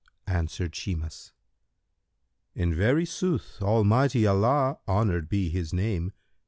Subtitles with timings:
[0.25, 1.31] Answered Shimas,
[2.55, 6.11] "In very sooth Almighty Allah (honoured be His name!)